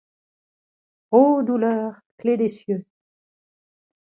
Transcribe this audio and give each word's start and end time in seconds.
Ô 1.11 1.43
douleur! 1.45 1.99
clef 2.17 2.35
des 2.39 2.49
cieux! 2.49 2.85